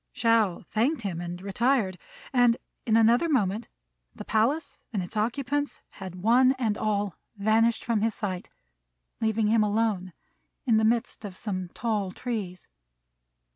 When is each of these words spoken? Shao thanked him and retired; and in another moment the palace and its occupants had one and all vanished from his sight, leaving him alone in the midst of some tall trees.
Shao 0.11 0.63
thanked 0.63 1.03
him 1.03 1.21
and 1.21 1.39
retired; 1.43 1.99
and 2.33 2.57
in 2.87 2.97
another 2.97 3.29
moment 3.29 3.67
the 4.15 4.25
palace 4.25 4.79
and 4.91 5.03
its 5.03 5.15
occupants 5.15 5.81
had 5.91 6.15
one 6.23 6.53
and 6.53 6.75
all 6.75 7.13
vanished 7.35 7.85
from 7.85 8.01
his 8.01 8.15
sight, 8.15 8.49
leaving 9.19 9.45
him 9.45 9.61
alone 9.63 10.13
in 10.65 10.77
the 10.77 10.83
midst 10.83 11.23
of 11.23 11.37
some 11.37 11.69
tall 11.75 12.11
trees. 12.11 12.67